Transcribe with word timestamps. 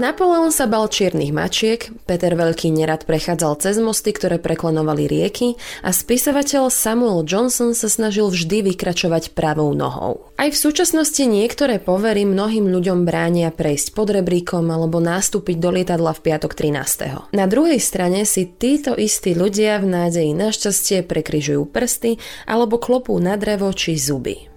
Napoleon 0.00 0.48
sa 0.48 0.64
bal 0.64 0.88
čiernych 0.88 1.28
mačiek, 1.28 1.92
Peter 2.08 2.32
Veľký 2.32 2.72
nerad 2.72 3.04
prechádzal 3.04 3.60
cez 3.60 3.76
mosty, 3.76 4.16
ktoré 4.16 4.40
preklenovali 4.40 5.04
rieky 5.04 5.60
a 5.84 5.92
spisovateľ 5.92 6.72
Samuel 6.72 7.20
Johnson 7.28 7.76
sa 7.76 7.92
snažil 7.92 8.32
vždy 8.32 8.72
vykračovať 8.72 9.36
pravou 9.36 9.76
nohou. 9.76 10.32
Aj 10.40 10.48
v 10.48 10.56
súčasnosti 10.56 11.20
niektoré 11.20 11.76
povery 11.76 12.24
mnohým 12.24 12.72
ľuďom 12.72 13.04
bránia 13.04 13.52
prejsť 13.52 13.92
pod 13.92 14.08
rebríkom 14.08 14.72
alebo 14.72 15.04
nastúpiť 15.04 15.60
do 15.60 15.68
lietadla 15.68 16.16
v 16.16 16.32
piatok 16.32 16.56
13. 16.56 17.36
Na 17.36 17.44
druhej 17.44 17.76
strane 17.76 18.24
si 18.24 18.48
títo 18.48 18.96
istí 18.96 19.36
ľudia 19.36 19.84
v 19.84 20.00
nádeji 20.00 20.32
na 20.32 20.48
šťastie 20.48 21.04
prekryžujú 21.04 21.68
prsty 21.68 22.16
alebo 22.48 22.80
klopú 22.80 23.20
na 23.20 23.36
drevo 23.36 23.68
či 23.76 24.00
zuby. 24.00 24.49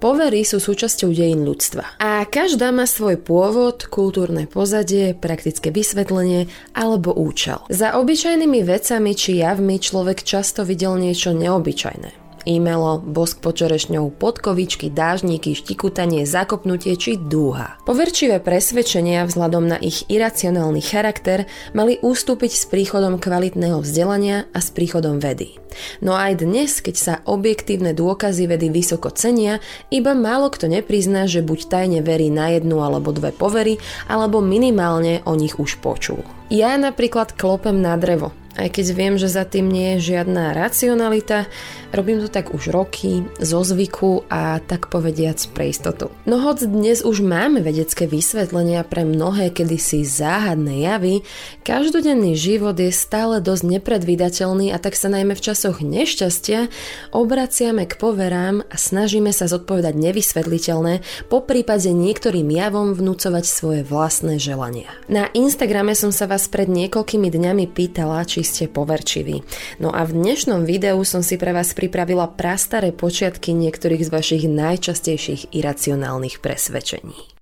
Povery 0.00 0.42
sú 0.42 0.58
súčasťou 0.58 1.12
dejín 1.12 1.44
ľudstva. 1.46 2.00
A 2.00 2.24
každá 2.24 2.72
má 2.72 2.88
svoj 2.88 3.20
pôvod, 3.20 3.86
kultúrne 3.86 4.48
pozadie, 4.48 5.12
praktické 5.14 5.68
vysvetlenie 5.68 6.48
alebo 6.72 7.12
účel. 7.14 7.62
Za 7.68 7.94
obyčajnými 8.00 8.60
vecami 8.64 9.12
či 9.12 9.44
javmi 9.44 9.76
človek 9.78 10.24
často 10.24 10.66
videl 10.66 10.96
niečo 10.96 11.36
neobyčajné 11.36 12.23
e-mailo, 12.44 13.00
bosk 13.00 13.40
pod 13.42 13.58
čerešňou, 13.58 14.14
podkovičky, 14.16 14.92
dážniky, 14.92 15.52
štikutanie, 15.52 16.28
zakopnutie 16.28 16.94
či 16.94 17.16
dúha. 17.18 17.76
Poverčivé 17.88 18.40
presvedčenia 18.40 19.26
vzhľadom 19.26 19.64
na 19.66 19.78
ich 19.80 20.06
iracionálny 20.06 20.80
charakter 20.84 21.50
mali 21.72 21.98
ústúpiť 22.00 22.52
s 22.52 22.64
príchodom 22.70 23.18
kvalitného 23.18 23.82
vzdelania 23.82 24.46
a 24.52 24.58
s 24.62 24.70
príchodom 24.70 25.18
vedy. 25.18 25.58
No 25.98 26.14
aj 26.14 26.46
dnes, 26.46 26.78
keď 26.78 26.96
sa 26.96 27.14
objektívne 27.26 27.92
dôkazy 27.96 28.46
vedy 28.46 28.70
vysoko 28.70 29.10
cenia, 29.10 29.58
iba 29.90 30.14
málo 30.14 30.48
kto 30.52 30.70
neprizná, 30.70 31.26
že 31.26 31.42
buď 31.42 31.66
tajne 31.66 32.00
verí 32.06 32.30
na 32.30 32.54
jednu 32.54 32.78
alebo 32.78 33.10
dve 33.10 33.34
povery, 33.34 33.82
alebo 34.06 34.38
minimálne 34.38 35.24
o 35.26 35.34
nich 35.34 35.58
už 35.58 35.82
počul. 35.82 36.22
Ja 36.52 36.78
napríklad 36.78 37.34
klopem 37.34 37.82
na 37.82 37.98
drevo, 37.98 38.30
aj 38.54 38.68
keď 38.70 38.86
viem, 38.94 39.14
že 39.18 39.26
za 39.26 39.42
tým 39.42 39.66
nie 39.66 39.98
je 39.98 40.14
žiadna 40.14 40.54
racionalita, 40.54 41.50
robím 41.90 42.22
to 42.22 42.30
tak 42.30 42.54
už 42.54 42.70
roky, 42.70 43.26
zo 43.42 43.62
zvyku 43.66 44.26
a 44.30 44.62
tak 44.62 44.90
povediac 44.90 45.38
pre 45.50 45.74
istotu. 45.74 46.10
No 46.26 46.38
hoď 46.38 46.70
dnes 46.70 47.02
už 47.02 47.22
máme 47.22 47.62
vedecké 47.62 48.06
vysvetlenia 48.06 48.86
pre 48.86 49.02
mnohé 49.02 49.50
kedysi 49.50 50.06
záhadné 50.06 50.86
javy, 50.86 51.26
každodenný 51.66 52.38
život 52.38 52.78
je 52.78 52.94
stále 52.94 53.42
dosť 53.42 53.78
nepredvídateľný 53.78 54.70
a 54.70 54.78
tak 54.78 54.94
sa 54.94 55.10
najmä 55.10 55.34
v 55.34 55.44
časoch 55.44 55.82
nešťastia 55.82 56.70
obraciame 57.10 57.90
k 57.90 57.98
poverám 57.98 58.62
a 58.70 58.76
snažíme 58.78 59.34
sa 59.34 59.50
zodpovedať 59.50 59.98
nevysvetliteľné, 59.98 61.02
po 61.26 61.42
prípade 61.42 61.90
niektorým 61.90 62.46
javom 62.54 62.94
vnúcovať 62.94 63.44
svoje 63.46 63.80
vlastné 63.82 64.38
želania. 64.38 64.90
Na 65.10 65.26
Instagrame 65.34 65.98
som 65.98 66.14
sa 66.14 66.30
vás 66.30 66.46
pred 66.46 66.70
niekoľkými 66.70 67.28
dňami 67.32 67.64
pýtala, 67.70 68.22
či 68.28 68.43
ste 68.44 68.70
poverčiví. 68.70 69.42
No 69.80 69.90
a 69.90 70.04
v 70.06 70.14
dnešnom 70.14 70.62
videu 70.68 71.00
som 71.02 71.24
si 71.24 71.40
pre 71.40 71.50
vás 71.50 71.72
pripravila 71.72 72.30
prastaré 72.30 72.92
počiatky 72.92 73.56
niektorých 73.56 74.06
z 74.06 74.10
vašich 74.12 74.44
najčastejších 74.46 75.56
iracionálnych 75.56 76.38
presvedčení. 76.44 77.34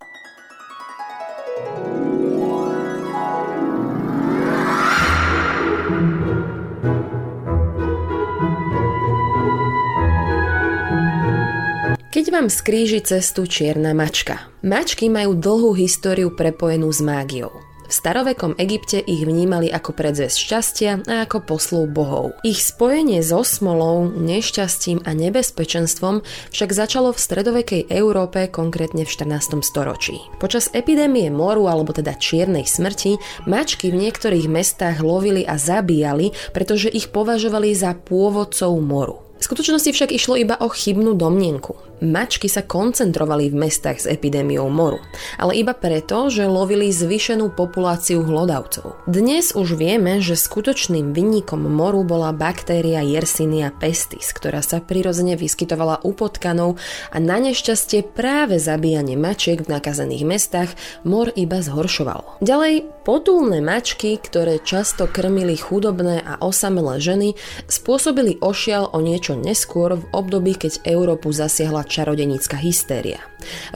Keď 12.12 12.28
vám 12.28 12.52
skríži 12.52 13.00
cestu 13.00 13.48
čierna 13.48 13.96
mačka. 13.96 14.44
Mačky 14.60 15.08
majú 15.08 15.32
dlhú 15.32 15.72
históriu 15.72 16.28
prepojenú 16.36 16.92
s 16.92 17.00
mágiou. 17.00 17.71
V 17.92 18.00
starovekom 18.00 18.56
Egypte 18.56 19.04
ich 19.04 19.20
vnímali 19.20 19.68
ako 19.68 19.92
predzvesť 19.92 20.36
šťastia 20.40 21.04
a 21.12 21.28
ako 21.28 21.44
poslov 21.44 21.92
bohov. 21.92 22.32
Ich 22.40 22.64
spojenie 22.64 23.20
so 23.20 23.44
smolou, 23.44 24.08
nešťastím 24.08 25.04
a 25.04 25.12
nebezpečenstvom 25.12 26.24
však 26.56 26.72
začalo 26.72 27.12
v 27.12 27.20
stredovekej 27.20 27.92
Európe, 27.92 28.48
konkrétne 28.48 29.04
v 29.04 29.12
14. 29.12 29.60
storočí. 29.60 30.24
Počas 30.40 30.72
epidémie 30.72 31.28
moru 31.28 31.68
alebo 31.68 31.92
teda 31.92 32.16
čiernej 32.16 32.64
smrti 32.64 33.20
mačky 33.44 33.92
v 33.92 34.08
niektorých 34.08 34.48
mestách 34.48 35.04
lovili 35.04 35.44
a 35.44 35.60
zabíjali, 35.60 36.32
pretože 36.56 36.88
ich 36.88 37.12
považovali 37.12 37.76
za 37.76 37.92
pôvodcov 37.92 38.72
moru. 38.80 39.20
V 39.36 39.44
skutočnosti 39.44 39.92
však 39.92 40.16
išlo 40.16 40.40
iba 40.40 40.56
o 40.64 40.72
chybnú 40.72 41.12
domnienku 41.12 41.91
mačky 42.02 42.50
sa 42.50 42.66
koncentrovali 42.66 43.48
v 43.48 43.56
mestách 43.62 44.02
s 44.02 44.10
epidémiou 44.10 44.66
moru, 44.66 44.98
ale 45.38 45.62
iba 45.62 45.70
preto, 45.72 46.26
že 46.26 46.50
lovili 46.50 46.90
zvyšenú 46.90 47.54
populáciu 47.54 48.26
hlodavcov. 48.26 48.98
Dnes 49.06 49.54
už 49.54 49.78
vieme, 49.78 50.18
že 50.18 50.34
skutočným 50.34 51.14
vinníkom 51.14 51.62
moru 51.62 52.02
bola 52.02 52.34
baktéria 52.34 53.06
Yersinia 53.06 53.70
pestis, 53.70 54.34
ktorá 54.34 54.58
sa 54.60 54.82
prirodzene 54.82 55.38
vyskytovala 55.38 56.02
u 56.02 56.10
potkanov 56.10 56.82
a 57.14 57.16
na 57.22 57.38
nešťastie 57.38 58.10
práve 58.10 58.58
zabíjanie 58.58 59.14
mačiek 59.14 59.62
v 59.62 59.70
nakazených 59.70 60.24
mestách 60.26 60.70
mor 61.06 61.30
iba 61.38 61.62
zhoršovalo. 61.62 62.42
Ďalej, 62.42 63.06
potulné 63.06 63.62
mačky, 63.62 64.18
ktoré 64.18 64.58
často 64.58 65.06
krmili 65.06 65.54
chudobné 65.54 66.22
a 66.26 66.42
osamelé 66.42 66.98
ženy, 66.98 67.28
spôsobili 67.70 68.42
ošial 68.42 68.90
o 68.90 68.98
niečo 68.98 69.38
neskôr 69.38 69.94
v 69.98 70.04
období, 70.10 70.58
keď 70.58 70.82
Európu 70.82 71.30
zasiahla 71.30 71.86
čarodenícka 71.92 72.56
hystéria. 72.56 73.20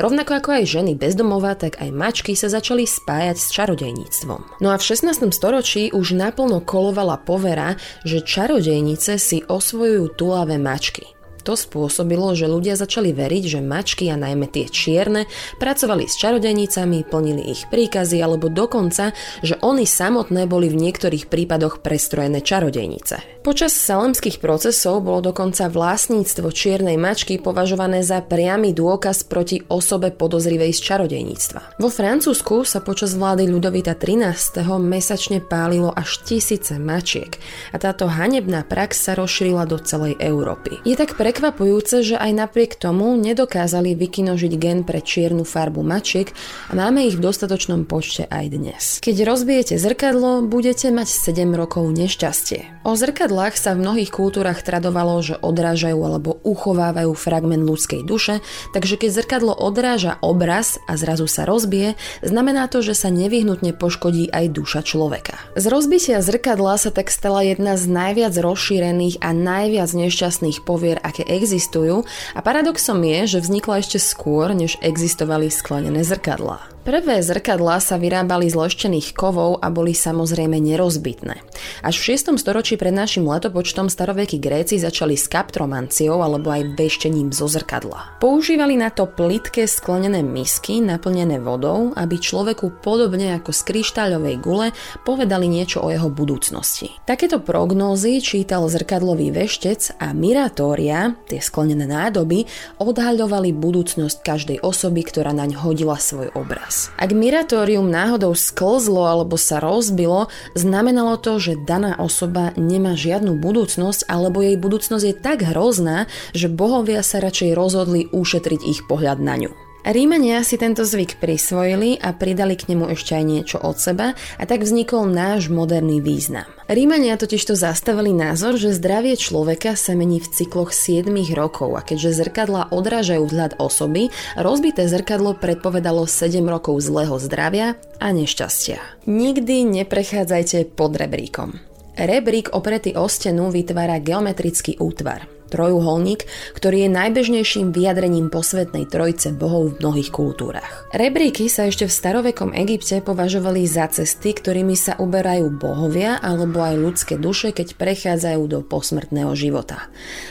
Rovnako 0.00 0.40
ako 0.40 0.50
aj 0.56 0.64
ženy 0.64 0.92
bezdomová, 0.96 1.52
tak 1.58 1.76
aj 1.76 1.92
mačky 1.92 2.32
sa 2.32 2.48
začali 2.48 2.88
spájať 2.88 3.36
s 3.36 3.52
čarodejníctvom. 3.52 4.64
No 4.64 4.68
a 4.72 4.80
v 4.80 4.86
16. 4.88 5.28
storočí 5.28 5.92
už 5.92 6.16
naplno 6.16 6.64
kolovala 6.64 7.20
povera, 7.20 7.76
že 8.08 8.24
čarodejnice 8.24 9.20
si 9.20 9.44
osvojujú 9.44 10.16
tulavé 10.16 10.56
mačky. 10.56 11.15
To 11.46 11.54
spôsobilo, 11.54 12.34
že 12.34 12.50
ľudia 12.50 12.74
začali 12.74 13.14
veriť, 13.14 13.44
že 13.46 13.60
mačky 13.62 14.10
a 14.10 14.18
najmä 14.18 14.50
tie 14.50 14.66
čierne 14.66 15.30
pracovali 15.62 16.10
s 16.10 16.18
čarodejnicami, 16.18 17.06
plnili 17.06 17.54
ich 17.54 17.70
príkazy 17.70 18.18
alebo 18.18 18.50
dokonca, 18.50 19.14
že 19.46 19.54
oni 19.62 19.86
samotné 19.86 20.50
boli 20.50 20.66
v 20.66 20.90
niektorých 20.90 21.30
prípadoch 21.30 21.86
prestrojené 21.86 22.42
čarodejnice. 22.42 23.46
Počas 23.46 23.78
salemských 23.78 24.42
procesov 24.42 25.06
bolo 25.06 25.30
dokonca 25.30 25.70
vlastníctvo 25.70 26.50
čiernej 26.50 26.98
mačky 26.98 27.38
považované 27.38 28.02
za 28.02 28.18
priamy 28.18 28.74
dôkaz 28.74 29.22
proti 29.30 29.62
osobe 29.70 30.10
podozrivej 30.10 30.74
z 30.74 30.80
čarodejníctva. 30.82 31.78
Vo 31.78 31.86
Francúzsku 31.86 32.66
sa 32.66 32.82
počas 32.82 33.14
vlády 33.14 33.46
Ľudovita 33.46 33.94
13. 33.94 34.66
mesačne 34.82 35.38
pálilo 35.38 35.94
až 35.94 36.26
tisíce 36.26 36.74
mačiek 36.74 37.38
a 37.70 37.78
táto 37.78 38.10
hanebná 38.10 38.66
prax 38.66 38.98
sa 38.98 39.14
rozšírila 39.14 39.62
do 39.70 39.78
celej 39.78 40.18
Európy. 40.18 40.82
Je 40.82 40.98
tak 40.98 41.14
pre 41.14 41.35
prekvapujúce, 41.36 42.00
že 42.00 42.16
aj 42.16 42.32
napriek 42.32 42.80
tomu 42.80 43.12
nedokázali 43.20 43.92
vykinožiť 43.92 44.56
gen 44.56 44.88
pre 44.88 45.04
čiernu 45.04 45.44
farbu 45.44 45.84
mačiek 45.84 46.32
a 46.72 46.80
máme 46.80 47.04
ich 47.04 47.20
v 47.20 47.28
dostatočnom 47.28 47.84
počte 47.84 48.24
aj 48.24 48.56
dnes. 48.56 48.82
Keď 49.04 49.16
rozbijete 49.20 49.76
zrkadlo, 49.76 50.48
budete 50.48 50.88
mať 50.88 51.04
7 51.12 51.52
rokov 51.52 51.92
nešťastie. 51.92 52.88
O 52.88 52.96
zrkadlách 52.96 53.52
sa 53.60 53.76
v 53.76 53.84
mnohých 53.84 54.16
kultúrach 54.16 54.64
tradovalo, 54.64 55.20
že 55.20 55.36
odrážajú 55.36 56.00
alebo 56.00 56.40
uchovávajú 56.40 57.12
fragment 57.12 57.68
ľudskej 57.68 58.08
duše, 58.08 58.40
takže 58.72 58.96
keď 58.96 59.10
zrkadlo 59.12 59.52
odráža 59.52 60.16
obraz 60.24 60.80
a 60.88 60.96
zrazu 60.96 61.28
sa 61.28 61.44
rozbije, 61.44 62.00
znamená 62.24 62.64
to, 62.72 62.80
že 62.80 62.96
sa 62.96 63.12
nevyhnutne 63.12 63.76
poškodí 63.76 64.32
aj 64.32 64.56
duša 64.56 64.80
človeka. 64.88 65.36
Z 65.52 65.68
rozbitia 65.68 66.24
zrkadla 66.24 66.80
sa 66.80 66.88
tak 66.88 67.12
stala 67.12 67.44
jedna 67.44 67.76
z 67.76 67.92
najviac 67.92 68.32
rozšírených 68.32 69.20
a 69.20 69.36
najviac 69.36 69.92
nešťastných 69.92 70.64
povier, 70.64 70.96
aké 71.04 71.25
existujú 71.26 72.06
a 72.32 72.40
paradoxom 72.40 73.02
je, 73.02 73.36
že 73.36 73.42
vznikla 73.42 73.82
ešte 73.82 73.98
skôr, 73.98 74.54
než 74.54 74.78
existovali 74.78 75.50
sklenené 75.50 76.06
zrkadlá. 76.06 76.75
Prvé 76.86 77.18
zrkadlá 77.18 77.82
sa 77.82 77.98
vyrábali 77.98 78.46
z 78.46 78.54
loštených 78.54 79.10
kovov 79.10 79.58
a 79.58 79.74
boli 79.74 79.90
samozrejme 79.90 80.54
nerozbitné. 80.62 81.34
Až 81.82 81.98
v 81.98 82.14
6. 82.14 82.38
storočí 82.38 82.78
pred 82.78 82.94
našim 82.94 83.26
letopočtom 83.26 83.90
starovekí 83.90 84.38
Gréci 84.38 84.78
začali 84.78 85.18
s 85.18 85.26
kaptromanciou 85.26 86.22
alebo 86.22 86.46
aj 86.54 86.78
veštením 86.78 87.34
zo 87.34 87.50
zrkadla. 87.50 88.22
Používali 88.22 88.78
na 88.78 88.94
to 88.94 89.10
plitké 89.10 89.66
sklenené 89.66 90.22
misky 90.22 90.78
naplnené 90.78 91.42
vodou, 91.42 91.90
aby 91.98 92.22
človeku 92.22 92.78
podobne 92.78 93.34
ako 93.34 93.50
z 93.50 93.60
kryštáľovej 93.66 94.36
gule 94.38 94.70
povedali 95.02 95.50
niečo 95.50 95.82
o 95.82 95.90
jeho 95.90 96.06
budúcnosti. 96.06 96.94
Takéto 97.02 97.42
prognózy 97.42 98.22
čítal 98.22 98.62
zrkadlový 98.70 99.34
veštec 99.34 99.98
a 99.98 100.14
miratória, 100.14 101.18
tie 101.26 101.42
sklenené 101.42 101.90
nádoby, 101.90 102.46
odhaľovali 102.78 103.50
budúcnosť 103.50 104.22
každej 104.22 104.58
osoby, 104.62 105.02
ktorá 105.02 105.34
naň 105.34 105.58
hodila 105.58 105.98
svoj 105.98 106.30
obraz. 106.38 106.75
Čas. 106.76 106.92
Ak 107.00 107.16
miratórium 107.16 107.88
náhodou 107.88 108.36
sklzlo 108.36 109.08
alebo 109.08 109.40
sa 109.40 109.56
rozbilo, 109.58 110.28
znamenalo 110.52 111.16
to, 111.16 111.40
že 111.40 111.56
daná 111.64 111.96
osoba 111.96 112.52
nemá 112.60 112.92
žiadnu 112.92 113.40
budúcnosť 113.40 114.04
alebo 114.04 114.44
jej 114.44 114.60
budúcnosť 114.60 115.04
je 115.08 115.14
tak 115.16 115.38
hrozná, 115.40 116.04
že 116.36 116.52
bohovia 116.52 117.00
sa 117.00 117.24
radšej 117.24 117.56
rozhodli 117.56 118.12
ušetriť 118.12 118.60
ich 118.68 118.80
pohľad 118.84 119.18
na 119.24 119.34
ňu. 119.40 119.65
Rímania 119.86 120.42
si 120.42 120.58
tento 120.58 120.82
zvyk 120.82 121.22
prisvojili 121.22 122.02
a 122.02 122.10
pridali 122.10 122.58
k 122.58 122.74
nemu 122.74 122.90
ešte 122.90 123.14
aj 123.14 123.22
niečo 123.22 123.62
od 123.62 123.78
seba 123.78 124.18
a 124.34 124.42
tak 124.42 124.66
vznikol 124.66 125.06
náš 125.06 125.46
moderný 125.46 126.02
význam. 126.02 126.50
Rímania 126.66 127.14
totiž 127.14 127.46
to 127.46 127.54
zastavili 127.54 128.10
názor, 128.10 128.58
že 128.58 128.74
zdravie 128.74 129.14
človeka 129.14 129.78
sa 129.78 129.94
mení 129.94 130.18
v 130.18 130.26
cykloch 130.26 130.74
7 130.74 131.06
rokov 131.38 131.78
a 131.78 131.86
keďže 131.86 132.18
zrkadla 132.18 132.74
odrážajú 132.74 133.30
vzhľad 133.30 133.62
osoby, 133.62 134.10
rozbité 134.34 134.90
zrkadlo 134.90 135.38
predpovedalo 135.38 136.10
7 136.10 136.42
rokov 136.42 136.82
zlého 136.82 137.14
zdravia 137.22 137.78
a 138.02 138.10
nešťastia. 138.10 139.06
Nikdy 139.06 139.70
neprechádzajte 139.70 140.74
pod 140.74 140.98
rebríkom. 140.98 141.62
Rebrík 141.94 142.50
opretý 142.58 142.98
o 142.98 143.06
stenu 143.06 143.54
vytvára 143.54 144.02
geometrický 144.02 144.82
útvar 144.82 145.35
trojuholník, 145.48 146.26
ktorý 146.54 146.86
je 146.86 146.90
najbežnejším 146.90 147.72
vyjadrením 147.72 148.28
posvetnej 148.28 148.84
trojce 148.90 149.32
bohov 149.32 149.74
v 149.74 149.78
mnohých 149.80 150.10
kultúrach. 150.10 150.90
Rebríky 150.90 151.46
sa 151.46 151.70
ešte 151.70 151.86
v 151.86 151.96
starovekom 151.96 152.52
Egypte 152.52 152.98
považovali 153.00 153.64
za 153.64 153.86
cesty, 153.88 154.34
ktorými 154.34 154.74
sa 154.74 154.98
uberajú 154.98 155.48
bohovia 155.54 156.18
alebo 156.18 156.62
aj 156.62 156.74
ľudské 156.76 157.14
duše, 157.16 157.54
keď 157.54 157.78
prechádzajú 157.78 158.42
do 158.46 158.58
posmrtného 158.66 159.32
života. 159.38 159.86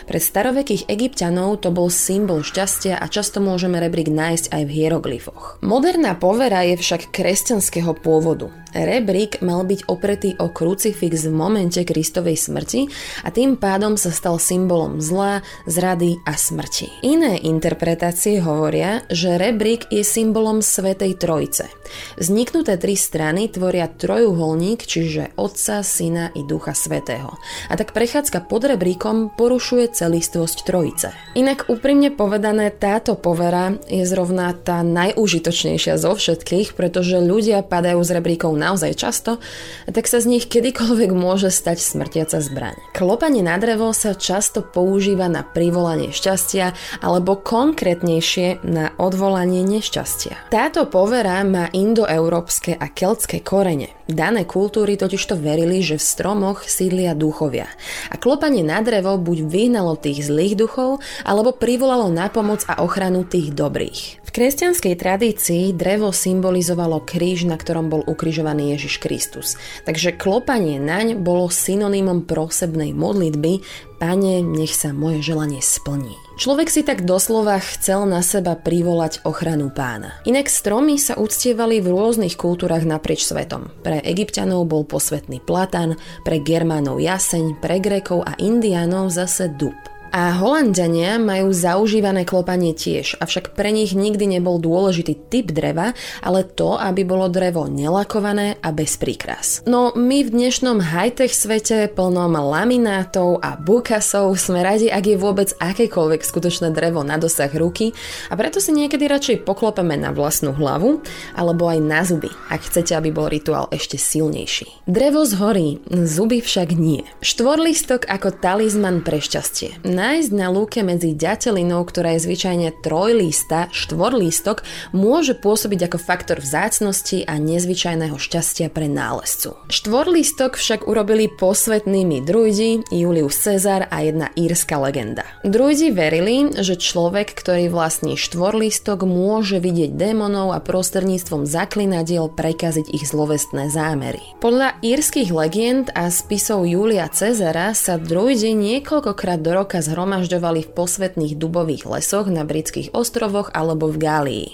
Pre 0.06 0.20
starovekých 0.20 0.92
egyptianov 0.92 1.64
to 1.64 1.72
bol 1.72 1.88
symbol 1.88 2.44
šťastia 2.44 3.00
a 3.00 3.06
často 3.08 3.40
môžeme 3.40 3.80
rebrík 3.80 4.12
nájsť 4.12 4.52
aj 4.52 4.62
v 4.68 4.72
hieroglyfoch. 4.72 5.64
Moderná 5.64 6.14
povera 6.20 6.68
je 6.68 6.76
však 6.76 7.16
kresťanského 7.16 7.96
pôvodu. 7.98 8.52
Rebrík 8.76 9.40
mal 9.40 9.64
byť 9.64 9.88
opretý 9.88 10.36
o 10.36 10.52
krucifix 10.52 11.24
v 11.24 11.32
momente 11.32 11.80
Kristovej 11.88 12.36
smrti 12.36 12.92
a 13.24 13.32
tým 13.32 13.56
pádom 13.56 13.96
sa 13.96 14.12
stal 14.12 14.36
symbolom 14.36 15.00
zla, 15.06 15.46
zrady 15.69 16.18
a 16.25 16.34
smrti. 16.34 16.90
Iné 17.06 17.38
interpretácie 17.38 18.42
hovoria, 18.42 19.06
že 19.13 19.38
rebrík 19.38 19.86
je 19.94 20.02
symbolom 20.02 20.66
Svetej 20.66 21.22
Trojce. 21.22 21.69
Vzniknuté 22.18 22.81
tri 22.81 22.98
strany 22.98 23.46
tvoria 23.46 23.86
trojuholník, 23.86 24.81
čiže 24.81 25.38
Otca, 25.38 25.86
Syna 25.86 26.34
i 26.34 26.42
Ducha 26.42 26.74
Svetého. 26.74 27.38
A 27.69 27.78
tak 27.78 27.94
prechádzka 27.94 28.50
pod 28.50 28.66
rebríkom 28.66 29.38
porušuje 29.38 29.94
celistvosť 29.94 30.57
Trojice. 30.66 31.13
Inak 31.38 31.69
úprimne 31.69 32.10
povedané, 32.10 32.74
táto 32.74 33.13
povera 33.13 33.78
je 33.86 34.01
zrovna 34.08 34.56
tá 34.58 34.81
najúžitočnejšia 34.81 36.01
zo 36.01 36.18
všetkých, 36.18 36.74
pretože 36.74 37.22
ľudia 37.22 37.62
padajú 37.62 38.01
z 38.01 38.10
rebríkov 38.18 38.56
naozaj 38.56 38.98
často, 38.98 39.38
tak 39.86 40.08
sa 40.08 40.24
z 40.24 40.40
nich 40.40 40.50
kedykoľvek 40.50 41.12
môže 41.12 41.51
stať 41.51 41.84
smrtiaca 41.84 42.40
zbraň. 42.40 42.80
Klopanie 42.96 43.44
na 43.44 43.60
drevo 43.60 43.92
sa 43.92 44.16
často 44.16 44.63
používa 44.63 44.95
používa 44.96 45.28
na 45.28 45.44
privolanie 45.44 46.16
šťastia 46.16 46.72
alebo 47.04 47.36
konkrétnejšie 47.36 48.64
na 48.64 48.96
odvolanie 48.96 49.60
nešťastia. 49.68 50.48
Táto 50.48 50.88
povera 50.88 51.44
má 51.44 51.68
indoeurópske 51.76 52.80
a 52.80 52.88
keltské 52.88 53.44
korene. 53.44 53.92
Dané 54.08 54.48
kultúry 54.48 54.96
totižto 54.96 55.36
verili, 55.36 55.84
že 55.84 56.00
v 56.00 56.08
stromoch 56.08 56.64
sídlia 56.64 57.12
duchovia. 57.12 57.68
A 58.08 58.16
klopanie 58.16 58.64
na 58.64 58.80
drevo 58.80 59.20
buď 59.20 59.52
vyhnalo 59.52 60.00
tých 60.00 60.32
zlých 60.32 60.56
duchov, 60.56 61.04
alebo 61.28 61.52
privolalo 61.52 62.08
na 62.08 62.32
pomoc 62.32 62.64
a 62.72 62.80
ochranu 62.80 63.28
tých 63.28 63.52
dobrých 63.52 64.24
kresťanskej 64.36 65.00
tradícii 65.00 65.64
drevo 65.72 66.12
symbolizovalo 66.12 67.08
kríž, 67.08 67.48
na 67.48 67.56
ktorom 67.56 67.88
bol 67.88 68.04
ukrižovaný 68.04 68.76
Ježiš 68.76 69.00
Kristus. 69.00 69.56
Takže 69.88 70.20
klopanie 70.20 70.76
naň 70.76 71.16
bolo 71.16 71.48
synonymom 71.48 72.28
prosebnej 72.28 72.92
modlitby 72.92 73.64
Pane, 73.96 74.44
nech 74.44 74.76
sa 74.76 74.92
moje 74.92 75.24
želanie 75.24 75.64
splní. 75.64 76.20
Človek 76.36 76.68
si 76.68 76.84
tak 76.84 77.08
doslova 77.08 77.56
chcel 77.64 78.04
na 78.04 78.20
seba 78.20 78.60
privolať 78.60 79.24
ochranu 79.24 79.72
pána. 79.72 80.20
Inak 80.28 80.52
stromy 80.52 81.00
sa 81.00 81.16
uctievali 81.16 81.80
v 81.80 81.96
rôznych 81.96 82.36
kultúrach 82.36 82.84
naprieč 82.84 83.24
svetom. 83.24 83.72
Pre 83.88 84.04
egyptianov 84.04 84.68
bol 84.68 84.84
posvetný 84.84 85.40
platan, 85.40 85.96
pre 86.28 86.44
germánov 86.44 87.00
jaseň, 87.00 87.64
pre 87.64 87.80
grékov 87.80 88.28
a 88.28 88.36
indiánov 88.36 89.16
zase 89.16 89.48
dub. 89.56 89.95
A 90.16 90.32
Holandiania 90.32 91.20
majú 91.20 91.52
zaužívané 91.52 92.24
klopanie 92.24 92.72
tiež, 92.72 93.20
avšak 93.20 93.52
pre 93.52 93.68
nich 93.76 93.92
nikdy 93.92 94.40
nebol 94.40 94.64
dôležitý 94.64 95.28
typ 95.28 95.52
dreva, 95.52 95.92
ale 96.24 96.48
to, 96.48 96.80
aby 96.80 97.04
bolo 97.04 97.28
drevo 97.28 97.68
nelakované 97.68 98.56
a 98.64 98.72
bez 98.72 98.96
príkras. 98.96 99.60
No 99.68 99.92
my 99.92 100.24
v 100.24 100.32
dnešnom 100.32 100.80
high-tech 100.80 101.36
svete 101.36 101.92
plnom 101.92 102.32
laminátov 102.32 103.44
a 103.44 103.60
bukasov 103.60 104.40
sme 104.40 104.64
radi, 104.64 104.88
ak 104.88 105.04
je 105.04 105.20
vôbec 105.20 105.52
akékoľvek 105.52 106.24
skutočné 106.24 106.72
drevo 106.72 107.04
na 107.04 107.20
dosah 107.20 107.52
ruky 107.52 107.92
a 108.32 108.40
preto 108.40 108.64
si 108.64 108.72
niekedy 108.72 109.12
radšej 109.12 109.44
poklopeme 109.44 110.00
na 110.00 110.16
vlastnú 110.16 110.56
hlavu 110.56 111.04
alebo 111.36 111.68
aj 111.68 111.80
na 111.84 112.08
zuby, 112.08 112.32
ak 112.48 112.72
chcete, 112.72 112.96
aby 112.96 113.12
bol 113.12 113.28
rituál 113.28 113.68
ešte 113.68 114.00
silnejší. 114.00 114.88
Drevo 114.88 115.28
zhorí, 115.28 115.84
zuby 115.92 116.40
však 116.40 116.72
nie. 116.72 117.04
Štvorlistok 117.20 118.08
ako 118.08 118.32
talizman 118.32 119.04
pre 119.04 119.20
šťastie. 119.20 119.84
Na 119.84 120.05
nájsť 120.06 120.31
na 120.38 120.54
lúke 120.54 120.86
medzi 120.86 121.18
ďatelinou, 121.18 121.81
ktorá 121.81 122.13
je 122.13 122.30
zvyčajne 122.30 122.69
trojlísta, 122.86 123.74
štvorlístok, 123.74 124.62
môže 124.94 125.34
pôsobiť 125.34 125.90
ako 125.90 125.98
faktor 125.98 126.38
vzácnosti 126.46 127.25
a 127.25 127.42
nezvyčajného 127.42 128.13
šťastia 128.13 128.69
pre 128.69 128.86
nálezcu. 128.86 129.57
Štvorlístok 129.66 130.62
však 130.62 130.86
urobili 130.86 131.25
posvetnými 131.25 132.22
druidi 132.22 132.86
Julius 132.94 133.42
Cezar 133.42 133.90
a 133.90 134.06
jedna 134.06 134.30
írska 134.38 134.78
legenda. 134.78 135.25
Druidi 135.42 135.90
verili, 135.90 136.54
že 136.54 136.78
človek, 136.78 137.34
ktorý 137.34 137.74
vlastní 137.74 138.13
štvorlístok, 138.13 139.10
môže 139.10 139.58
vidieť 139.58 139.98
démonov 139.98 140.54
a 140.54 140.62
prostredníctvom 140.62 141.50
zaklinadiel 141.50 142.30
prekaziť 142.30 142.94
ich 142.94 143.10
zlovestné 143.10 143.74
zámery. 143.74 144.22
Podľa 144.38 144.78
írskych 144.86 145.34
legend 145.34 145.90
a 145.98 146.13
spisov 146.13 146.69
Julia 146.69 147.10
Cezara 147.10 147.74
sa 147.74 147.98
druidi 147.98 148.54
niekoľkokrát 148.54 149.42
do 149.42 149.51
roka 149.56 149.81
zhromažďovali 149.96 150.68
v 150.68 150.74
posvetných 150.76 151.40
dubových 151.40 151.88
lesoch 151.88 152.28
na 152.28 152.44
britských 152.44 152.92
ostrovoch 152.92 153.48
alebo 153.56 153.88
v 153.88 153.98
Gálii. 154.04 154.48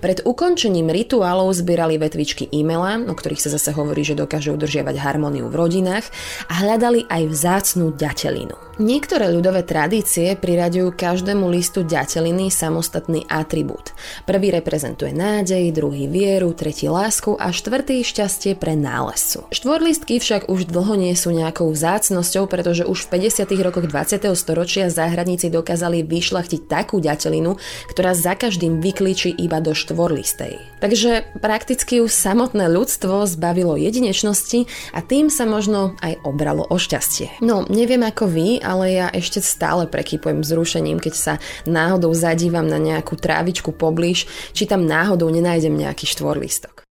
Pred 0.00 0.24
ukončením 0.24 0.88
rituálov 0.88 1.52
zbierali 1.52 2.00
vetvičky 2.00 2.48
imela, 2.48 2.96
o 3.04 3.12
ktorých 3.12 3.44
sa 3.44 3.52
zase 3.52 3.76
hovorí, 3.76 4.00
že 4.00 4.16
dokážu 4.16 4.56
udržiavať 4.56 4.96
harmóniu 4.96 5.52
v 5.52 5.58
rodinách 5.60 6.08
a 6.48 6.64
hľadali 6.64 7.04
aj 7.12 7.22
vzácnú 7.28 7.92
ďatelinu. 7.92 8.67
Niektoré 8.78 9.26
ľudové 9.34 9.66
tradície 9.66 10.38
priraďujú 10.38 10.94
každému 10.94 11.50
listu 11.50 11.82
ďateliny 11.82 12.46
samostatný 12.46 13.26
atribút. 13.26 13.90
Prvý 14.22 14.54
reprezentuje 14.54 15.10
nádej, 15.10 15.74
druhý 15.74 16.06
vieru, 16.06 16.54
tretí 16.54 16.86
lásku 16.86 17.34
a 17.42 17.50
štvrtý 17.50 18.06
šťastie 18.06 18.54
pre 18.54 18.78
nálezcu. 18.78 19.50
Štvorlistky 19.50 20.22
však 20.22 20.46
už 20.46 20.70
dlho 20.70 20.94
nie 20.94 21.10
sú 21.18 21.34
nejakou 21.34 21.66
vzácnosťou, 21.74 22.46
pretože 22.46 22.86
už 22.86 23.10
v 23.10 23.26
50. 23.26 23.50
rokoch 23.66 23.90
20. 23.90 24.30
storočia 24.38 24.94
záhradníci 24.94 25.50
dokázali 25.50 26.06
vyšlachtiť 26.06 26.70
takú 26.70 27.02
ďatelinu, 27.02 27.58
ktorá 27.90 28.14
za 28.14 28.38
každým 28.38 28.78
vyklíči 28.78 29.34
iba 29.42 29.58
do 29.58 29.74
štvorlistej. 29.74 30.78
Takže 30.78 31.26
prakticky 31.42 31.98
už 31.98 32.14
samotné 32.14 32.70
ľudstvo 32.70 33.26
zbavilo 33.26 33.74
jedinečnosti 33.74 34.70
a 34.94 35.02
tým 35.02 35.34
sa 35.34 35.50
možno 35.50 35.98
aj 35.98 36.22
obralo 36.22 36.62
o 36.70 36.78
šťastie. 36.78 37.42
No, 37.42 37.66
neviem 37.66 38.06
ako 38.06 38.30
vy, 38.30 38.62
ale 38.68 38.92
ja 38.92 39.06
ešte 39.08 39.40
stále 39.40 39.88
prekypujem 39.88 40.44
zrušením, 40.44 41.00
keď 41.00 41.14
sa 41.16 41.34
náhodou 41.64 42.12
zadívam 42.12 42.68
na 42.68 42.76
nejakú 42.76 43.16
trávičku 43.16 43.72
poblíž, 43.72 44.28
či 44.52 44.68
tam 44.68 44.84
náhodou 44.84 45.32
nenájdem 45.32 45.72
nejaký 45.72 46.04
štvorlistok. 46.04 46.77